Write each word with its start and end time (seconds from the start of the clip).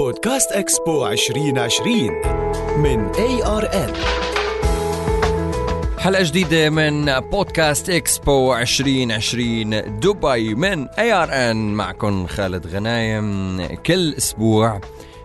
بودكاست 0.00 0.52
إكسبو 0.52 1.06
2020 1.06 1.92
من 2.78 3.10
ARN 3.14 3.92
حلقة 5.98 6.22
جديدة 6.22 6.70
من 6.70 7.20
بودكاست 7.20 7.90
إكسبو 7.90 8.56
2020 8.56 9.70
دبي 10.00 10.54
من 10.54 10.88
ARN 10.88 11.74
معكم 11.74 12.26
خالد 12.26 12.66
غنايم. 12.66 13.66
كل 13.86 14.14
أسبوع 14.14 14.80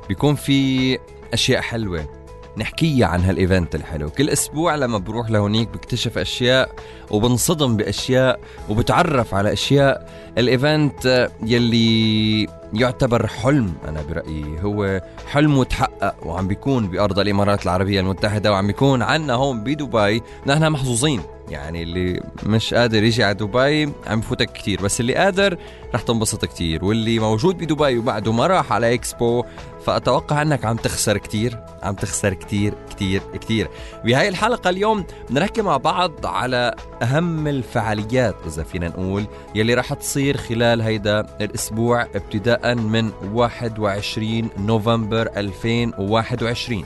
بيكون 0.07 0.35
في 0.35 0.99
أشياء 1.33 1.61
حلوة. 1.61 2.24
نحكيها 2.57 3.07
عن 3.07 3.21
هال 3.21 3.37
event 3.37 3.75
الحلو. 3.75 4.09
كل 4.09 4.29
أسبوع 4.29 4.75
لما 4.75 4.97
بروح 4.97 5.29
لهونيك 5.29 5.69
بكتشف 5.69 6.17
أشياء 6.17 6.69
وبنصدم 7.11 7.77
بأشياء 7.77 8.39
وبتعرف 8.69 9.33
على 9.33 9.53
أشياء. 9.53 10.09
الإيفنت 10.37 11.29
يلي 11.43 12.47
يعتبر 12.73 13.27
حلم 13.27 13.73
أنا 13.87 14.01
برأيي 14.01 14.63
هو 14.63 15.01
حلم 15.27 15.57
متحقق 15.57 16.15
وعم 16.27 16.47
بيكون 16.47 16.87
بأرض 16.87 17.19
الإمارات 17.19 17.63
العربية 17.63 17.99
المتحدة 17.99 18.51
وعم 18.51 18.67
بيكون 18.67 19.01
عنا 19.01 19.33
هون 19.33 19.63
بدبي. 19.63 20.21
نحن 20.47 20.69
محظوظين. 20.69 21.21
يعني 21.49 21.83
اللي 21.83 22.21
مش 22.43 22.73
قادر 22.73 23.03
يجي 23.03 23.23
على 23.23 23.33
دبي 23.33 23.93
عم 24.07 24.19
بفوتك 24.19 24.51
كتير 24.51 24.81
بس 24.81 24.99
اللي 24.99 25.15
قادر 25.15 25.57
رح 25.95 26.01
تنبسط 26.01 26.45
كتير 26.45 26.85
واللي 26.85 27.19
موجود 27.19 27.57
بدبي 27.57 27.97
وبعده 27.97 28.31
ما 28.31 28.47
راح 28.47 28.73
على 28.73 28.93
إكسبو 28.93 29.43
فأتوقع 29.85 30.41
أنك 30.41 30.65
عم 30.65 30.75
تخسر 30.77 31.17
كتير 31.17 31.59
عم 31.83 31.95
تخسر 31.95 32.33
كتير 32.33 32.73
كتير 32.89 33.21
كتير. 33.33 33.69
بهاي 34.05 34.27
الحلقة 34.27 34.69
اليوم 34.69 35.05
بدنا 35.29 35.39
نحكي 35.39 35.61
مع 35.61 35.77
بعض 35.77 36.25
على 36.25 36.75
أهم 37.01 37.47
الفعاليات 37.47 38.35
إذا 38.47 38.63
فينا 38.63 38.87
نقول 38.87 39.25
يلي 39.55 39.73
رح 39.73 39.93
تصير 39.93 40.37
خلال 40.37 40.81
هيدا 40.81 41.25
الأسبوع 41.41 42.01
ابتداء 42.01 42.75
من 42.75 43.11
21 43.33 44.49
نوفمبر 44.57 45.29
2021 45.37 46.85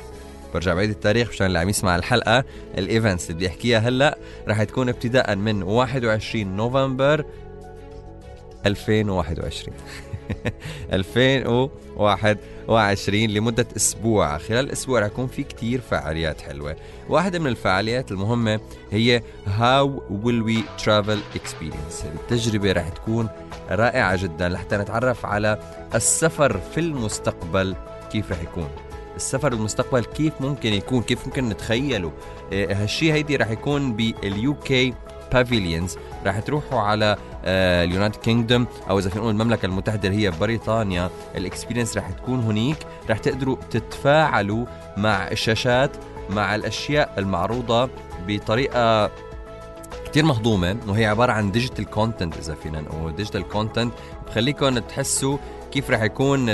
برجع 0.53 0.73
بعيد 0.73 0.89
التاريخ 0.89 1.29
مشان 1.29 1.47
اللي 1.47 1.59
عم 1.59 1.69
يسمع 1.69 1.95
الحلقة. 1.95 2.43
الايفنتس 2.77 3.23
اللي 3.23 3.35
بدي 3.35 3.47
احكيها 3.47 3.79
هلأ 3.79 4.17
رح 4.47 4.63
تكون 4.63 4.89
ابتداء 4.89 5.35
من 5.35 5.63
21 5.63 6.55
نوفمبر 6.55 7.25
2021 8.65 9.77
2021 10.93 13.29
لمدة 13.33 13.67
أسبوع. 13.75 14.37
خلال 14.37 14.65
الأسبوع 14.65 14.99
رح 14.99 15.05
يكون 15.05 15.27
في 15.27 15.43
كتير 15.43 15.81
فعاليات 15.81 16.41
حلوة. 16.41 16.75
واحدة 17.09 17.39
من 17.39 17.47
الفعاليات 17.47 18.11
المهمة 18.11 18.59
هي 18.91 19.23
How 19.45 19.87
Will 20.23 20.43
We 20.47 20.83
Travel 20.83 21.37
Experience. 21.37 22.05
التجربة 22.05 22.71
رح 22.71 22.89
تكون 22.89 23.29
رائعة 23.69 24.23
جدا. 24.23 24.49
لحتى 24.49 24.77
نتعرف 24.77 25.25
على 25.25 25.59
السفر 25.95 26.59
في 26.73 26.79
المستقبل 26.79 27.75
كيف 28.11 28.31
رح 28.31 28.41
يكون. 28.41 28.69
السفر 29.19 29.53
المستقبل 29.53 30.05
كيف 30.05 30.33
ممكن 30.41 30.73
يكون 30.73 31.01
كيف 31.01 31.27
ممكن 31.27 31.49
نتخيله؟ 31.49 32.11
آه، 32.53 32.73
هالشيء 32.73 33.13
هيدي 33.13 33.35
رح 33.35 33.49
يكون 33.49 33.93
بال 33.93 34.55
UK 34.55 34.93
pavilions 35.33 35.97
راح 36.25 36.39
تروحوا 36.39 36.79
على 36.79 37.17
ال 37.43 37.54
United 37.54 38.15
آه، 38.15 38.21
Kingdom 38.21 38.67
أو 38.89 38.99
إذا 38.99 39.09
فينا 39.09 39.21
نقول 39.21 39.33
المملكة 39.33 39.65
المتحدة 39.65 40.09
اللي 40.09 40.27
هي 40.27 40.31
بريطانيا. 40.31 41.09
ال 41.35 41.41
experience 41.41 41.97
راح 41.97 42.09
تكون 42.09 42.39
هنيك. 42.39 42.77
راح 43.09 43.17
تقدروا 43.17 43.57
تتفاعلوا 43.71 44.65
مع 44.97 45.27
الشاشات 45.27 45.91
مع 46.29 46.55
الأشياء 46.55 47.13
المعروضة 47.17 47.89
بطريقة 48.27 49.11
كتير 50.05 50.25
مهضومة 50.25 50.77
وهي 50.87 51.05
عبارة 51.05 51.31
عن 51.31 51.51
digital 51.51 51.85
content 51.85 52.37
إذا 52.37 52.55
فينا 52.55 52.81
نقول. 52.81 53.15
digital 53.15 53.47
content 53.47 53.93
بخليكم 54.27 54.77
تحسوا 54.79 55.37
كيف 55.71 55.91
رح 55.91 56.01
يكون 56.01 56.45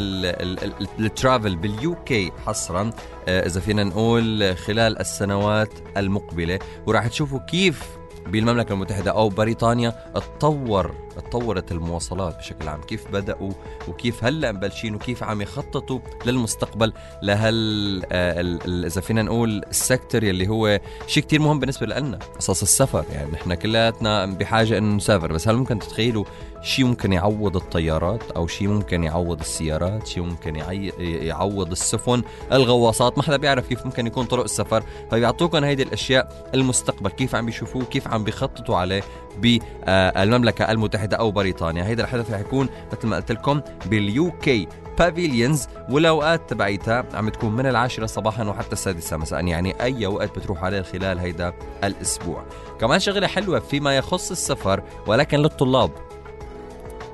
ال 0.99 1.07
travel 1.07 1.55
بال 1.55 1.95
UK 1.95 2.31
حصرا؟ 2.45 2.89
آه، 3.27 3.45
إذا 3.47 3.59
فينا 3.59 3.83
نقول 3.83 4.57
خلال 4.57 4.99
السنوات 4.99 5.69
المقبلة 5.97 6.59
وراح 6.85 7.07
تشوفوا 7.07 7.39
كيف 7.39 7.83
بالمملكة 8.27 8.73
المتحدة 8.73 9.11
أو 9.11 9.29
بريطانيا 9.29 10.11
تطور 10.15 11.04
تطورت 11.21 11.71
المواصلات 11.71 12.37
بشكل 12.37 12.67
عام. 12.67 12.81
كيف 12.81 13.11
بدأوا 13.11 13.51
وكيف 13.87 14.23
هلأ 14.23 14.51
مبلشين 14.51 14.95
وكيف 14.95 15.23
عم 15.23 15.41
يخططوا 15.41 15.99
للمستقبل 16.25 16.93
لهال 17.21 18.01
آه، 18.11 18.59
إذا 18.87 19.01
فينا 19.01 19.21
نقول 19.21 19.63
السكتر 19.69 20.23
يلي 20.23 20.47
هو 20.47 20.79
شيء 21.07 21.23
كتير 21.23 21.39
مهم 21.39 21.59
بالنسبة 21.59 21.85
لنا 21.85 22.19
قصص 22.37 22.61
السفر. 22.61 23.05
يعني 23.13 23.31
نحن 23.31 23.53
كلياتنا 23.53 24.25
بحاجة 24.25 24.77
إنه 24.77 24.95
نسافر 24.95 25.33
بس 25.33 25.47
هل 25.47 25.55
ممكن 25.55 25.79
تتخيلوا 25.79 26.25
شيء 26.61 26.85
ممكن 26.85 27.13
يعوض 27.13 27.55
الطيارات 27.55 28.31
أو 28.31 28.47
شيء 28.47 28.67
ممكن 28.67 29.03
يعوض 29.03 29.39
السيارات 29.39 30.07
شيء 30.07 30.23
ممكن 30.23 30.55
يعوض 30.99 31.71
السفن 31.71 32.23
الغواصات؟ 32.51 33.17
ما 33.17 33.23
حدا 33.23 33.37
بيعرف 33.37 33.67
كيف 33.67 33.85
ممكن 33.85 34.07
يكون 34.07 34.25
طرق 34.25 34.43
السفر. 34.43 34.83
فبيعطوكم 35.11 35.63
هيدي 35.63 35.83
الأشياء 35.83 36.49
المستقبل 36.53 37.09
كيف 37.09 37.35
عم 37.35 37.45
بيشوفوه 37.45 37.85
كيف 37.85 38.07
عم 38.07 38.23
بيخططوا 38.23 38.77
عليه 38.77 39.03
بالمملكه 39.37 40.63
المتحده 41.05 41.17
أو 41.17 41.31
بريطانيا. 41.31 41.85
هيدا 41.85 42.03
الحدث 42.03 42.31
رح 42.31 42.39
يكون 42.39 42.69
مثل 42.91 43.07
ما 43.07 43.15
قلت 43.15 43.31
لكم 43.31 43.61
بال 43.85 44.31
UK 44.31 44.67
pavilions 44.99 45.67
والأوقات 45.89 46.49
تبعيتها 46.49 47.05
عم 47.13 47.29
تكون 47.29 47.55
من 47.55 47.65
العاشرة 47.65 48.05
صباحا 48.05 48.43
وحتى 48.43 48.73
السادسة 48.73 49.17
مساء. 49.17 49.45
يعني 49.45 49.81
أي 49.81 50.07
وقت 50.07 50.39
بتروح 50.39 50.63
عليه 50.63 50.81
خلال 50.81 51.19
هيدا 51.19 51.53
الأسبوع. 51.83 52.45
كمان 52.79 52.99
شغلة 52.99 53.27
حلوة 53.27 53.59
فيما 53.59 53.97
يخص 53.97 54.31
السفر 54.31 54.83
ولكن 55.07 55.37
للطلاب. 55.37 55.91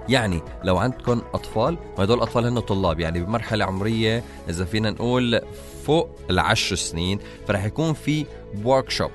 يعني 0.09 0.41
لو 0.63 0.77
عندكم 0.77 1.21
أطفال 1.33 1.77
وهدول 1.97 2.17
الأطفال 2.17 2.45
هن 2.45 2.59
طلاب 2.59 2.99
يعني 2.99 3.19
بمرحلة 3.19 3.65
عمرية 3.65 4.23
إذا 4.49 4.65
فينا 4.65 4.91
نقول 4.91 5.41
فوق 5.85 6.09
العشر 6.29 6.75
سنين 6.75 7.19
فرح 7.47 7.65
يكون 7.65 7.93
في 7.93 8.25
workshop 8.63 9.11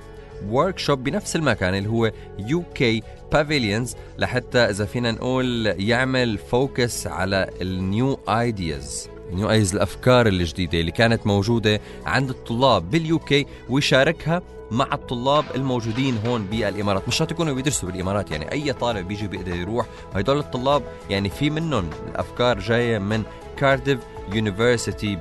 workshop 0.50 1.04
بنفس 1.04 1.36
المكان 1.36 1.74
اللي 1.74 1.88
هو 1.88 2.12
UK 2.38 3.02
pavilions 3.32 3.94
لحتى 4.18 4.58
إذا 4.58 4.84
فينا 4.84 5.12
نقول 5.12 5.66
يعمل 5.66 6.38
focus 6.38 7.06
على 7.06 7.50
ال 7.60 7.75
new 7.75 8.18
ideas 8.28 9.08
new 9.32 9.50
ideas 9.50 9.74
الأفكار 9.74 10.26
الجديدة 10.26 10.80
اللي 10.80 10.92
كانت 10.92 11.26
موجودة 11.26 11.80
عند 12.06 12.30
الطلاب 12.30 12.90
بال 12.90 13.18
UK 13.18 13.46
ويشاركها 13.68 14.42
مع 14.70 14.88
الطلاب 14.92 15.44
الموجودين 15.54 16.18
هون 16.26 16.46
بالإمارات. 16.46 17.08
مش 17.08 17.16
شرط 17.16 17.30
يكونوا 17.30 17.54
بيدرسوا 17.54 17.90
بالإمارات 17.90 18.30
يعني 18.30 18.52
أي 18.52 18.72
طالب 18.72 19.08
بيجي 19.08 19.28
بيقدر 19.28 19.54
يروح. 19.54 19.86
وهدول 20.14 20.38
الطلاب 20.38 20.82
يعني 21.10 21.28
في 21.28 21.50
منهم 21.50 21.90
الأفكار 22.08 22.58
جاية 22.58 22.98
من 22.98 23.22
Cardiff 23.56 23.98
University 24.32 25.16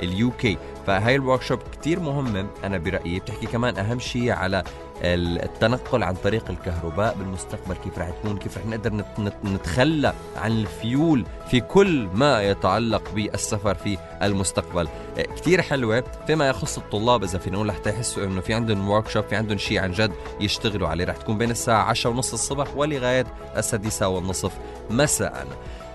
بال 0.00 0.30
UK 0.30 0.58
فهاي 0.86 1.14
ال 1.14 1.42
workshop 1.42 1.58
كثير 1.80 2.00
مهمه 2.00 2.46
أنا 2.64 2.78
برأيي. 2.78 3.18
بتحكي 3.20 3.46
كمان 3.46 3.78
أهم 3.78 3.98
شيء 3.98 4.30
على 4.30 4.64
التنقل 5.04 6.02
عن 6.02 6.14
طريق 6.14 6.50
الكهرباء 6.50 7.14
بالمستقبل. 7.18 7.74
كيف 7.74 7.98
رح 7.98 8.10
تكون 8.10 8.38
كيف 8.38 8.58
رح 8.58 8.66
نقدر 8.66 9.04
نتخلى 9.44 10.12
عن 10.36 10.52
الفيول 10.52 11.24
في 11.50 11.60
كل 11.60 12.08
ما 12.14 12.42
يتعلق 12.42 13.02
بالسفر 13.14 13.74
في 13.74 13.98
المستقبل. 14.22 14.88
آه، 15.18 15.22
كتير 15.22 15.62
حلوة. 15.62 16.04
فيما 16.26 16.48
يخص 16.48 16.78
الطلاب 16.78 17.24
إذا 17.24 17.38
فينا 17.38 17.56
نقول 17.56 17.68
لحتى 17.68 17.90
يحسوا 17.90 18.24
إنه 18.24 18.40
في 18.40 18.54
عندهم 18.54 18.88
workshop 18.90 19.24
في 19.24 19.36
عندهم 19.36 19.58
شيء 19.58 19.78
عن 19.78 19.92
جد 19.92 20.12
يشتغلوا 20.40 20.88
عليه. 20.88 21.04
رح 21.04 21.16
تكون 21.16 21.38
بين 21.38 21.50
الساعة 21.50 21.82
10 21.82 22.10
ونص 22.10 22.32
الصبح 22.32 22.76
ولغاية 22.76 23.26
السادسة 23.56 24.08
والنصف 24.08 24.52
مساءً. 24.90 25.46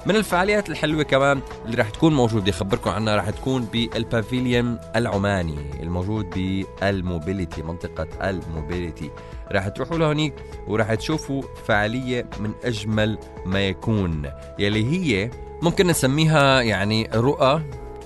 من 0.06 0.16
الفعاليات 0.16 0.70
الحلوة 0.70 1.04
كمان 1.04 1.42
اللي 1.66 1.78
راح 1.78 1.90
تكون 1.90 2.14
موجودة. 2.14 2.52
خبركم 2.52 2.90
عنها 2.90 3.16
راح 3.16 3.30
تكون 3.30 3.66
بال 3.66 3.89
Pavilion 3.89 4.80
العماني 4.96 5.84
الموجود 5.84 6.30
بال 6.30 6.56
Mobility 6.56 7.62
منطقة 7.62 8.30
ال 8.30 8.38
Mobility. 8.38 9.12
راح 9.52 9.68
تروحوا 9.68 9.98
لهونيك 9.98 10.34
وراح 10.68 10.94
تشوفوا 10.94 11.42
فعالية 11.68 12.30
من 12.40 12.52
أجمل 12.64 13.18
ما 13.46 13.68
يكون 13.68 14.32
يلي 14.60 14.86
هي 14.86 15.30
ممكن 15.62 15.88
نسميها 15.88 16.62
يعني 16.62 17.10
رؤى 17.14 17.62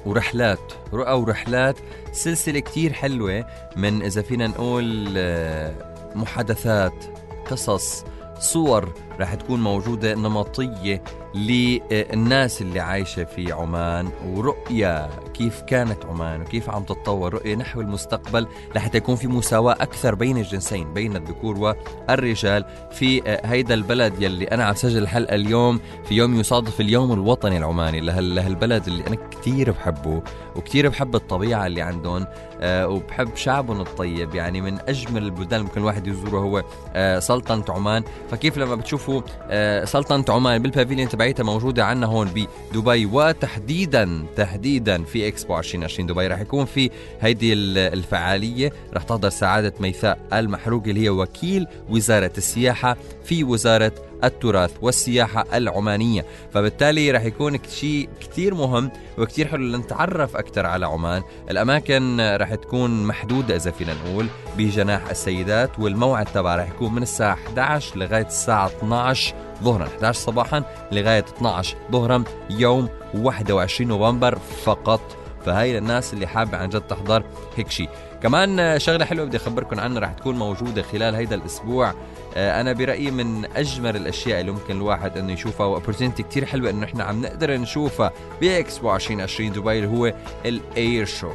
ورحلات. 0.06 0.74
رؤى 0.94 1.14
ورحلات 1.14 1.78
سلسلة 2.12 2.60
كتير 2.60 2.94
حلوة 2.94 3.46
من 3.76 4.02
إذا 4.02 4.22
فينا 4.22 4.48
نقول 4.48 5.14
آه، 5.18 5.74
محادثات 6.16 7.06
قصص 7.52 8.06
صور 8.40 8.94
راح 9.20 9.34
تكون 9.34 9.64
موجودة 9.64 10.16
نمطية 10.16 11.04
للناس 11.36 12.62
اللي 12.62 12.80
عايشة 12.80 13.24
في 13.24 13.52
عمان 13.52 14.10
ورؤية 14.26 15.10
كيف 15.34 15.62
كانت 15.62 16.06
عمان 16.06 16.42
وكيف 16.42 16.70
عم 16.70 16.84
تتطور 16.84 17.34
رؤية 17.34 17.56
نحو 17.56 17.82
المستقبل 17.82 18.48
لحتى 18.76 18.98
يكون 18.98 19.16
في 19.16 19.28
مساواة 19.28 19.74
أكثر 19.74 20.16
بين 20.16 20.38
الجنسين 20.38 20.94
بين 20.94 21.16
الذكور 21.16 21.76
والرجال. 22.10 22.66
في 22.92 23.22
هيدا 23.26 23.74
البلد 23.74 24.22
يلي 24.22 24.46
أنا 24.46 24.64
عم 24.64 24.76
سجل 24.76 24.98
الحلقة 24.98 25.36
اليوم 25.36 25.80
في 26.06 26.16
يوم 26.16 26.40
يصادف 26.40 26.82
اليوم 26.82 27.14
الوطني 27.14 27.58
العماني 27.58 28.00
لهالبلد 28.02 28.88
اللي 28.88 29.08
أنا 29.08 29.16
كتير 29.32 29.72
بحبه 29.72 30.22
وكتير 30.56 30.90
بحب 30.90 31.16
الطبيعة 31.16 31.68
اللي 31.68 31.82
عندهم 31.82 32.26
آه، 32.62 32.88
وبحب 32.88 33.36
شعبهم 33.36 33.82
الطيب. 33.82 34.36
يعني 34.36 34.62
من 34.62 34.80
أجمل 34.88 35.24
البلدان 35.24 35.62
ممكن 35.62 35.82
الواحد 35.82 36.08
يزوره 36.08 36.40
هو 36.40 36.64
آه، 36.96 37.20
سلطنة 37.20 37.64
عمان. 37.70 38.04
فكيف 38.32 38.58
لما 38.58 38.76
بتشوفوا 38.76 39.09
تشوفوا 39.10 39.22
آه، 39.50 39.86
سلطنة 39.86 40.26
عمان 40.30 40.62
بالبافيليون 40.62 41.10
تبعيتها 41.10 41.44
موجودة 41.44 41.86
عنا 41.86 42.08
هون 42.08 42.28
بدبي. 42.74 43.06
وتحديدا 43.06 44.26
تحديدا 44.36 45.04
في 45.04 45.28
إكسبو 45.28 45.58
2020 45.58 46.08
دبي 46.08 46.28
رح 46.28 46.40
يكون 46.40 46.66
في 46.66 46.90
هيدي 47.22 47.54
الفعالية. 47.54 48.72
رح 48.94 49.04
تحضر 49.04 49.30
سعادة 49.30 49.74
ميثاء 49.80 50.20
المحروق 50.34 50.84
اللي 50.88 51.04
هي 51.04 51.10
وكيل 51.10 51.68
وزارة 51.90 52.32
السياحة. 52.38 52.98
في 53.26 53.44
وزارة 53.44 53.92
التراث 54.24 54.72
والسياحة 54.82 55.46
العمانية. 55.54 56.26
فبالتالي 56.54 57.12
رح 57.12 57.24
يكون 57.24 57.60
شيء 57.70 58.10
كتير 58.20 58.56
مهم 58.56 58.92
وكتير 59.18 59.48
حلو 59.48 59.64
لنتعرف 59.64 60.36
أكثر 60.36 60.66
على 60.66 60.86
عمان. 60.86 61.24
الأماكن 61.50 62.36
رح 62.36 62.56
تكون 62.56 63.04
محدودة 63.04 63.56
إذا 63.56 63.72
فينا 63.72 63.94
نقول 63.94 64.28
بجناح 64.58 65.10
السيدات 65.10 65.80
والموعد 65.80 66.26
تبعها 66.26 66.58
رح 66.58 66.70
يكون 66.70 66.94
من 66.94 67.02
الساعة 67.02 67.34
11 67.34 67.98
لغاية 67.98 68.26
الساعة 68.28 68.68
12 68.68 69.36
ظهرا. 69.64 69.88
11 69.88 70.20
صباحا 70.20 70.64
لغاية 70.92 71.26
12 71.38 71.78
ظهرا 71.92 72.24
يوم 72.50 72.90
21 73.14 73.88
نوفمبر 73.90 74.40
فقط. 74.64 75.02
فهي 75.46 75.80
للناس 75.80 76.14
اللي 76.14 76.28
حابة 76.28 76.58
عن 76.58 76.70
جد 76.70 76.82
تحضر 76.82 77.24
هيك 77.56 77.72
شيء. 77.72 77.90
كمان 78.24 78.80
شغلة 78.80 79.06
حلوة 79.06 79.26
بدي 79.26 79.38
أخبركم 79.38 79.80
عنها 79.80 80.00
رح 80.00 80.14
تكون 80.14 80.36
موجودة 80.36 80.82
خلال 80.82 81.16
هيدا 81.16 81.36
الأسبوع. 81.36 81.94
آه، 82.36 82.62
أنا 82.62 82.74
برأيي 82.74 83.12
من 83.12 83.46
أجمل 83.56 83.96
الأشياء 83.96 84.42
اللي 84.42 84.52
ممكن 84.52 84.76
الواحد 84.76 85.18
إنه 85.18 85.34
يشوفها 85.34 85.66
واوبورتونيتي 85.66 86.24
كثير 86.24 86.46
حلوة 86.46 86.70
إنه 86.70 86.86
إحنا 86.86 87.04
عم 87.04 87.22
نقدر 87.22 87.58
نشوفها 87.58 88.12
باكسبو 88.42 88.96
2020 88.96 89.52
دبي 89.52 89.80
اللي 89.80 89.88
هو 89.88 90.14
ال 90.46 90.61
Air 90.61 91.06
Show 91.06 91.32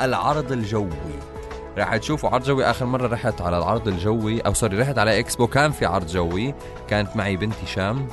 العرض 0.00 0.52
الجوي. 0.52 0.88
راح 1.78 1.96
تشوفوا 1.96 2.30
عرض 2.30 2.44
جوي. 2.44 2.64
آخر 2.64 2.86
مرة 2.86 3.06
رحت 3.06 3.40
على 3.40 3.58
العرض 3.58 3.88
الجوي 3.88 4.40
أو 4.40 4.54
sorry 4.54 4.78
رحت 4.78 4.98
على 4.98 5.18
اكسبو 5.18 5.46
كان 5.46 5.72
في 5.72 5.86
عرض 5.86 6.06
جوي. 6.06 6.54
كانت 6.88 7.16
معي 7.16 7.36
بنتي 7.36 7.66
شام. 7.66 8.06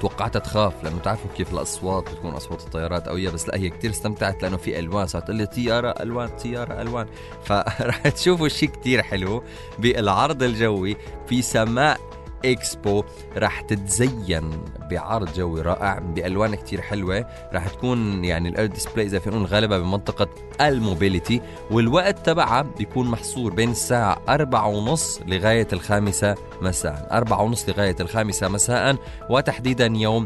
توقعتها 0.00 0.38
تخاف 0.38 0.84
لأنه 0.84 0.98
تعرفوا 0.98 1.30
كيف 1.36 1.52
الأصوات 1.52 2.10
بتكون 2.10 2.30
أصوات 2.30 2.60
الطيارات 2.60 3.08
قوية 3.08 3.30
بس 3.30 3.48
لا 3.48 3.56
هي 3.56 3.70
كتير 3.70 3.90
استمتعت 3.90 4.42
لأنه 4.42 4.56
في 4.56 4.78
ألوان 4.78 5.06
صارت 5.06 5.30
لي 5.30 5.46
طيارة 5.46 5.94
ألوان 6.00 6.28
طيارة 6.28 6.82
ألوان. 6.82 7.06
فرح 7.46 8.08
تشوفوا 8.08 8.48
شيء 8.48 8.68
كتير 8.68 9.02
حلو 9.02 9.42
بالعرض 9.78 10.42
الجوي 10.42 10.96
في 11.26 11.42
سماء 11.42 12.00
إكسبو 12.44 13.04
راح 13.36 13.60
تتزين 13.60 14.50
بعرض 14.90 15.32
جوي 15.32 15.62
رائع 15.62 15.98
بألوان 15.98 16.54
كتير 16.54 16.80
حلوة. 16.80 17.26
راح 17.52 17.68
تكون 17.68 18.24
يعني 18.24 18.48
ال 18.48 18.53
air 18.53 18.66
display 18.66 19.06
إذا 19.06 19.18
فينا 19.18 19.46
غالبا 19.48 19.78
بمنطقة 19.78 20.28
ال 20.60 20.69
Mobility 20.69 21.42
والوقت 21.70 22.26
تبعها 22.26 22.62
بيكون 22.62 23.06
محصور 23.06 23.54
بين 23.54 23.70
الساعة 23.70 24.22
أربعة 24.28 24.66
ونص 24.68 25.20
لغاية 25.26 25.68
الخامسة 25.72 26.34
مساء. 26.62 27.08
أربعة 27.12 27.42
ونص 27.42 27.68
لغاية 27.68 27.96
الخامسة 28.00 28.48
مساء 28.48 28.96
وتحديدا 29.30 29.86
يوم 29.86 30.24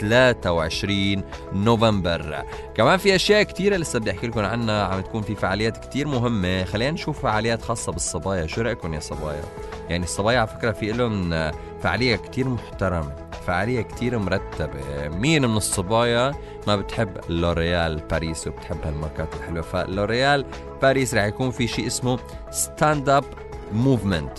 23 0.00 1.22
نوفمبر. 1.52 2.44
كمان 2.74 2.96
في 2.96 3.14
أشياء 3.14 3.42
كثيره 3.42 3.76
لسه 3.76 3.98
بدي 3.98 4.10
أحكي 4.10 4.26
لكم 4.26 4.40
عنها 4.40 4.84
عم 4.84 5.00
تكون 5.00 5.22
في 5.22 5.34
فعاليات 5.34 5.86
كثير 5.86 6.08
مهمة. 6.08 6.64
خلينا 6.64 6.90
نشوف 6.90 7.22
فعاليات 7.22 7.62
خاصة 7.62 7.92
بالصبايا. 7.92 8.46
شو 8.46 8.60
رأيكم 8.60 8.94
يا 8.94 9.00
صبايا؟ 9.00 9.42
يعني 9.88 10.04
الصبايا 10.04 10.38
على 10.38 10.48
فكرة 10.48 10.72
في 10.72 10.92
لهم 10.92 11.50
فعالية 11.82 12.16
كتير 12.16 12.48
محترمة 12.48 13.14
فعالية 13.46 13.82
كتير 13.82 14.18
مرتبة. 14.18 15.08
مين 15.08 15.46
من 15.46 15.56
الصبايا 15.56 16.34
ما 16.66 16.76
بتحب 16.76 17.16
لوريال 17.28 17.96
باريس 18.10 18.46
وبتحب 18.46 18.76
هالماركات 18.84 19.34
الحلوة؟ 19.34 19.62
فلوريال 19.62 20.46
باريس 20.82 21.14
رح 21.14 21.24
يكون 21.24 21.50
في 21.50 21.66
شيء 21.66 21.86
اسمه 21.86 22.18
Stand 22.50 23.08
Up 23.08 23.24
Movement 23.72 24.38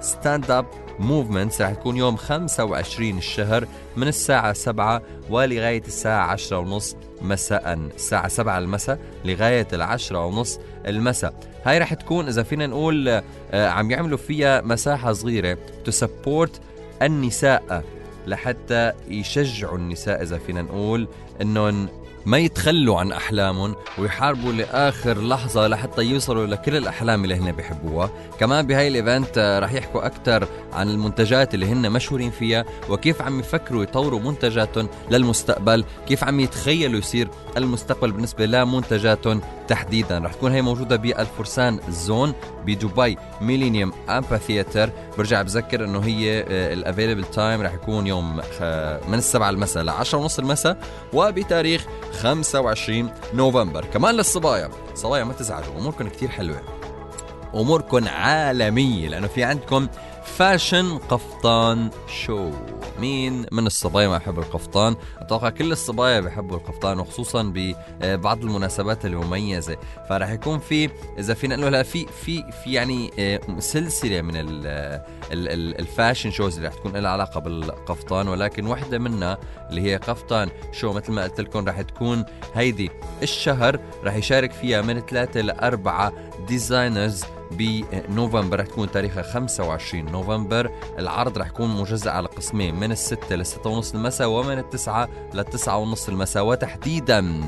Stand 0.00 0.50
Up 0.50 0.66
Movement 0.98 1.62
رح 1.62 1.70
تكون 1.70 1.96
يوم 1.96 2.16
25 2.16 3.18
الشهر 3.18 3.66
من 3.96 4.08
الساعة 4.08 4.52
7 4.52 5.02
ولغاية 5.30 5.82
الساعة 5.86 6.26
10 6.26 6.58
ونص 6.58 6.96
مساء. 7.22 7.72
الساعة 7.74 8.28
7 8.28 8.58
المساء 8.58 8.98
لغاية 9.24 9.68
العشرة 9.72 10.26
ونص 10.26 10.60
المساء. 10.86 11.34
هاي 11.64 11.78
رح 11.78 11.94
تكون 11.94 12.28
إذا 12.28 12.42
فينا 12.42 12.66
نقول 12.66 13.08
آه، 13.08 13.68
عم 13.68 13.90
يعملوا 13.90 14.18
فيها 14.18 14.60
مساحة 14.60 15.12
صغيرة 15.12 15.58
ت 15.84 15.94
support 15.94 16.60
النساء 17.02 17.84
لحتى 18.26 18.92
يشجعوا 19.08 19.78
النساء 19.78 20.22
إذا 20.22 20.38
فينا 20.38 20.62
نقول 20.62 21.08
أنهم 21.42 21.88
ما 22.26 22.38
يتخلوا 22.38 23.00
عن 23.00 23.12
أحلامهم 23.12 23.74
ويحاربوا 23.98 24.52
لآخر 24.52 25.22
لحظة 25.22 25.66
لحتى 25.66 26.02
يوصلوا 26.02 26.46
لكل 26.46 26.76
الأحلام 26.76 27.24
اللي 27.24 27.34
هن 27.34 27.52
بيحبوها. 27.52 28.10
كمان 28.40 28.66
بهاي 28.66 28.88
ال 28.88 28.96
event 28.96 29.38
آه، 29.38 29.58
رح 29.58 29.72
يحكوا 29.72 30.06
أكثر 30.06 30.48
عن 30.72 30.90
المنتجات 30.90 31.54
اللي 31.54 31.66
هن 31.66 31.92
مشهورين 31.92 32.30
فيها 32.30 32.64
وكيف 32.90 33.22
عم 33.22 33.40
يفكروا 33.40 33.82
يطوروا 33.82 34.20
منتجاتهم 34.20 34.88
للمستقبل 35.10 35.84
كيف 36.08 36.24
عم 36.24 36.40
يتخيلوا 36.40 36.98
يصير 36.98 37.28
المستقبل 37.56 38.12
بالنسبة 38.12 38.46
لمنتجاتهم 38.46 39.40
تحديدا. 39.68 40.18
رح 40.18 40.32
تكون 40.32 40.52
هي 40.52 40.62
موجودة 40.62 40.96
بالفرسان 40.96 41.80
zone 41.88 42.34
بدبي 42.66 43.18
Millennium 43.40 43.92
Amphitheater. 44.08 44.90
برجع 45.18 45.42
بذكر 45.42 45.84
إنه 45.84 45.98
هي 45.98 46.44
ال 46.72 46.77
available 46.77 47.24
time 47.24 47.62
رح 47.62 47.74
يكون 47.74 48.06
يوم 48.06 48.36
من 49.08 49.14
السبعة 49.14 49.50
المساء 49.50 49.82
ل 49.82 49.88
10 49.88 50.18
ونص 50.18 50.38
المساء 50.38 50.78
وبتاريخ 51.12 51.86
25 52.20 53.10
نوفمبر. 53.34 53.84
كمان 53.84 54.14
للصبايا. 54.14 54.70
صبايا 54.94 55.24
ما 55.24 55.32
تزعلوا 55.32 55.78
أموركم 55.78 56.08
كتير 56.08 56.28
حلوة. 56.28 56.73
اموركم 57.54 58.08
عالمية 58.08 59.08
لأنه 59.08 59.26
في 59.26 59.44
عندكم 59.44 59.88
fashion 60.24 60.98
قفطان 60.98 61.90
show. 62.24 62.50
مين 63.00 63.46
من 63.52 63.66
الصبايا 63.66 64.08
ما 64.08 64.16
يحب 64.16 64.38
القفطان؟ 64.38 64.96
أتوقع 65.18 65.50
كل 65.50 65.72
الصبايا 65.72 66.20
بيحبوا 66.20 66.56
القفطان 66.56 66.98
وخصوصا 66.98 67.52
ببعض 67.54 68.44
المناسبات 68.44 69.06
المميزة. 69.06 69.76
فراح 70.08 70.30
يكون 70.30 70.58
في 70.58 70.90
إذا 71.18 71.34
فينا 71.34 71.56
نقول 71.56 71.84
في 71.84 72.06
في 72.06 72.44
في 72.64 72.72
يعني 72.72 73.10
آه، 73.18 73.40
سلسلة 73.58 74.22
من 74.22 74.32
ال 75.80 75.86
fashion 75.86 76.30
shows 76.30 76.56
اللي 76.56 76.68
رح 76.68 76.74
تكون 76.74 76.96
لها 76.96 77.10
علاقة 77.10 77.40
بالقفطان. 77.40 78.28
ولكن 78.28 78.66
واحدة 78.66 78.98
منها 78.98 79.38
اللي 79.70 79.82
هي 79.82 79.96
قفطان 79.96 80.48
show 80.72 80.92
مثل 80.92 81.12
ما 81.12 81.22
قلت 81.22 81.40
لكم 81.40 81.68
رح 81.68 81.80
تكون 81.80 82.24
هيدي. 82.54 82.90
الشهر 83.22 83.80
رح 84.04 84.14
يشارك 84.14 84.52
فيها 84.52 84.82
من 84.82 85.00
ثلاثة 85.00 85.40
لاربعه 85.40 86.12
designers 86.48 87.24
بنوفمبر 87.50 88.60
رح 88.60 88.66
تكون 88.66 88.90
تاريخها 88.90 89.22
25 89.22 90.04
نوفمبر. 90.04 90.70
العرض 90.98 91.38
رح 91.38 91.46
يكون 91.46 91.76
مجزأ 91.80 92.10
على 92.10 92.28
قسمين 92.28 92.74
من 92.74 92.92
الستة 92.92 93.36
لستة 93.36 93.70
ونص 93.70 93.94
المساء 93.94 94.28
ومن 94.28 94.58
التسعة 94.58 95.08
للتسعة 95.34 95.78
ونص 95.78 96.08
المساء. 96.08 96.44
وتحديدا 96.44 97.40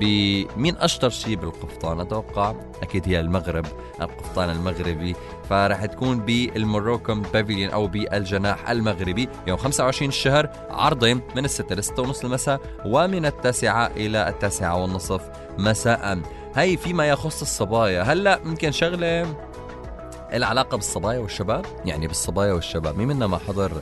بمين 0.00 0.76
أشطر 0.76 1.08
شيء 1.08 1.36
بالقفطان؟ 1.36 2.00
أتوقع 2.00 2.54
أكيد 2.82 3.08
هي 3.08 3.20
المغرب 3.20 3.66
القفطان 4.00 4.50
المغربي. 4.50 5.16
فرح 5.50 5.84
تكون 5.84 6.20
بالموروكم 6.20 7.22
بافيليون 7.22 7.70
أو 7.70 7.86
بالجناح 7.86 8.70
المغربي. 8.70 9.28
يوم 9.46 9.56
25 9.56 10.08
الشهر 10.08 10.50
عرضين 10.70 11.20
من 11.36 11.44
الستة 11.44 11.74
لستة 11.74 12.02
ونص 12.02 12.24
المساء 12.24 12.60
ومن 12.86 13.26
التاسعة 13.26 13.86
إلى 13.86 14.28
التاسعة 14.28 14.82
والنصف 14.82 15.22
مساء. 15.58 16.18
هي 16.54 16.76
فيما 16.76 17.08
يخص 17.08 17.40
الصبايا. 17.40 18.02
هلأ 18.02 18.40
يمكن 18.44 18.72
شغلة؟ 18.72 19.36
العلاقة 20.32 20.76
بالصبايا 20.76 21.18
والشباب؟ 21.18 21.66
يعني 21.84 22.06
بالصبايا 22.06 22.52
والشباب. 22.52 22.98
مين 22.98 23.08
منا 23.08 23.26
ما 23.26 23.38
حضر 23.38 23.72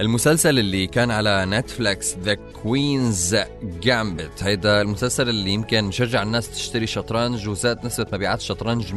المسلسل 0.00 0.58
اللي 0.58 0.86
كان 0.86 1.10
على 1.10 1.44
نتفليكس؟ 1.46 2.16
The 2.16 2.34
Queen's 2.34 3.36
Gambit 3.62 4.42
هيدا 4.42 4.80
المسلسل 4.80 5.28
اللي 5.28 5.50
يمكن 5.50 5.90
شجع 5.90 6.22
الناس 6.22 6.50
تشتري 6.50 6.86
شطرنج 6.86 7.48
وزاد 7.48 7.86
نسبة 7.86 8.06
مبيعات 8.12 8.38
الشطرنج 8.38 8.92
200% 8.92 8.94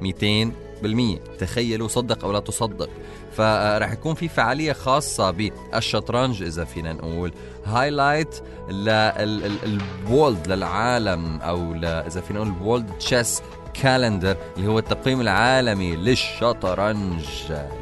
200 0.00 0.52
بالمية. 0.82 1.18
تخيلوا 1.38 1.88
صدق 1.88 2.24
أو 2.24 2.32
لا 2.32 2.40
تصدق. 2.40 2.90
فراح 3.38 3.92
يكون 3.92 4.14
في 4.14 4.28
فعالية 4.28 4.72
خاصة 4.72 5.30
بالشطرنج 5.30 6.42
إذا 6.42 6.64
فينا 6.64 6.92
نقول 6.92 7.32
highlight 7.66 8.42
لل 8.68 9.19
world 9.19 10.46
للعالم 10.46 11.40
أو 11.40 11.74
إذا 11.82 12.20
فينا 12.20 12.38
نقول 12.38 12.52
ال 12.56 12.62
World 12.62 12.90
Chess 12.98 13.42
Calendar 13.82 14.36
اللي 14.56 14.68
هو 14.68 14.78
التقييم 14.78 15.20
العالمي 15.20 15.96
للشطرنج. 15.96 17.24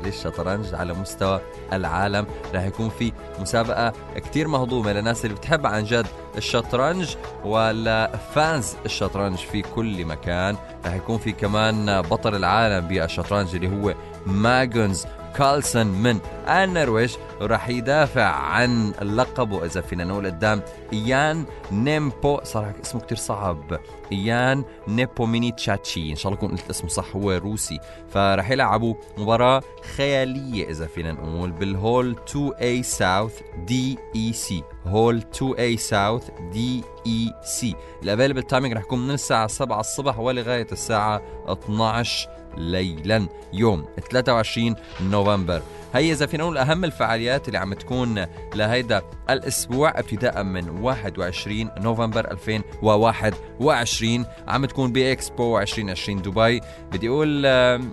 للشطرنج 0.04 0.74
على 0.74 0.94
مستوى 0.94 1.40
العالم. 1.72 2.26
راح 2.54 2.62
يكون 2.62 2.88
في 2.88 3.12
مسابقة 3.40 3.92
كتير 4.16 4.48
مهضومة 4.48 4.92
للناس 4.92 5.24
اللي 5.24 5.36
بتحب 5.36 5.66
عن 5.66 5.84
جد 5.84 6.06
الشطرنج 6.36 7.16
ول 7.44 7.88
fans 7.88 8.74
الشطرنج 8.84 9.36
في 9.36 9.62
كل 9.62 10.04
مكان. 10.04 10.56
راح 10.84 10.94
يكون 10.94 11.18
في 11.18 11.32
كمان 11.32 12.02
بطل 12.02 12.34
العالم 12.34 12.88
بالشطرنج 12.88 13.54
اللي 13.54 13.68
هو 13.68 13.94
ماجنوس 14.26 15.06
كارلسون 15.36 15.86
من 15.86 16.18
النرويج 16.48 17.16
وراح 17.40 17.68
يدافع 17.68 18.24
عن 18.24 18.92
اللقب 19.02 19.52
وإذا 19.52 19.80
فينا 19.80 20.04
نقول 20.04 20.26
قدام 20.26 20.62
إيان 20.92 21.44
نيمبو. 21.72 22.40
صراحة 22.42 22.74
اسمه 22.84 23.00
كتير 23.00 23.18
صعب. 23.18 23.80
إيان 24.12 24.64
نيبوميني 24.88 25.52
تشاتشي. 25.52 26.10
إن 26.10 26.16
شاء 26.16 26.32
الله 26.32 26.40
كنت 26.40 26.60
قلت 26.60 26.70
اسمه 26.70 26.88
صح 26.88 27.16
هو 27.16 27.32
روسي. 27.32 27.78
فراح 28.08 28.50
يلعبوا 28.50 28.94
مباراة 29.18 29.62
خيالية 29.96 30.70
إذا 30.70 30.86
فينا 30.86 31.12
نقول 31.12 31.50
بال 31.50 31.72
Hall 31.72 32.16
2A 32.26 32.82
South 32.82 33.40
DEC. 33.66 34.62
Hall 34.86 35.22
2A 35.22 35.78
South 35.78 36.30
DEC. 36.52 37.74
ال 38.02 38.06
available 38.06 38.42
timing 38.42 38.74
رح 38.74 38.82
يكون 38.82 39.06
من 39.06 39.14
الساعة 39.14 39.46
7 39.46 39.80
الصبح 39.80 40.18
ولغاية 40.18 40.66
الساعة 40.72 41.22
12 41.48 42.28
ليلا 42.56 43.26
يوم 43.52 43.84
23 44.10 44.74
نوفمبر. 45.00 45.62
هي 45.94 46.12
إذا 46.12 46.26
فينا 46.26 46.42
نقول 46.42 46.58
أهم 46.58 46.84
الفعاليات 46.84 47.48
اللي 47.48 47.58
عم 47.58 47.74
تكون 47.74 48.26
لهيدا 48.54 49.02
الأسبوع 49.30 49.98
ابتداء 49.98 50.42
من 50.42 50.68
21 50.68 51.70
نوفمبر 51.78 52.30
2021 52.30 54.26
عم 54.48 54.64
تكون 54.64 54.92
بإكسبو 54.92 55.58
2020 55.58 56.22
دبي. 56.22 56.60
بدي 56.92 57.08
أقول 57.08 57.46
ان 57.46 57.92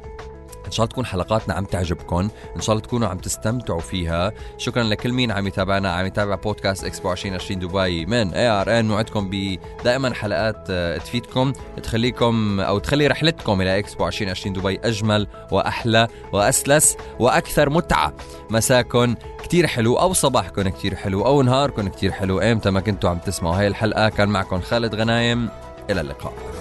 شاء 0.73 0.83
الله 0.83 0.91
تكون 0.91 1.05
حلقاتنا 1.05 1.53
عم 1.53 1.65
تعجبكم 1.65 2.29
إن 2.55 2.61
شاء 2.61 2.75
الله 2.75 2.87
تكونوا 2.87 3.07
عم 3.07 3.17
تستمتعوا 3.17 3.79
فيها. 3.79 4.31
شكرا 4.57 4.83
لكل 4.83 5.11
مين 5.11 5.31
عم 5.31 5.47
يتابعنا 5.47 5.93
عم 5.93 6.05
يتابع 6.05 6.35
بودكاست 6.35 6.83
إكسبو 6.83 7.11
2020 7.11 7.59
دبي 7.59 8.05
من 8.05 8.33
ARN 8.33 8.87
موعدكم 8.87 9.29
بدائما 9.31 10.13
حلقات 10.13 10.67
آه، 10.69 10.97
تفيدكم 10.97 11.53
تخليكم 11.83 12.59
أو 12.59 12.79
تخلي 12.79 13.07
رحلتكم 13.07 13.61
إلى 13.61 13.79
إكسبو 13.79 14.07
2020 14.07 14.53
دبي 14.53 14.79
أجمل 14.83 15.27
وأحلى 15.51 16.07
وأسلس 16.33 16.97
وأكثر 17.19 17.69
متعة. 17.69 18.13
مساكم 18.49 19.15
كتير 19.43 19.67
حلو 19.67 19.95
أو 19.95 20.13
صباحكم 20.13 20.69
كتير 20.69 20.95
حلو 20.95 21.25
أو 21.25 21.41
نهاركم 21.41 21.87
كتير 21.87 22.11
حلو 22.11 22.41
ايمتى 22.41 22.69
ما 22.71 22.79
كنتوا 22.79 23.09
عم 23.09 23.17
تسمعوا 23.17 23.55
هاي 23.55 23.67
الحلقة. 23.67 24.09
كان 24.09 24.29
معكم 24.29 24.61
خالد 24.61 24.95
غنايم. 24.95 25.49
إلى 25.89 26.01
اللقاء. 26.01 26.52